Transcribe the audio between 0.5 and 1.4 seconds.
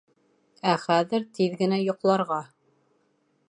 Ә хәҙер